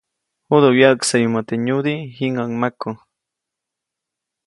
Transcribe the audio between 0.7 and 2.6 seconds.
wyäʼksäyumäʼ teʼ nyudiʼ, jiŋäʼuŋ